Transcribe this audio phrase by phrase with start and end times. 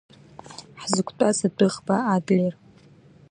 [0.81, 2.53] Ҳзықәтәаз адәыӷба Адлер…